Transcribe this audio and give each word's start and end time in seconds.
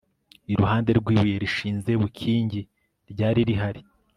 iruhande 0.51 0.91
rw'ibuye 0.99 1.35
rishinze 1.43 1.91
bukingi 2.01 2.61
ryari 3.11 3.41
rihari 3.49 3.81